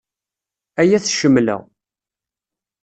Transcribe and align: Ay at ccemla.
Ay 0.81 0.91
at 0.97 1.07
ccemla. 1.11 1.57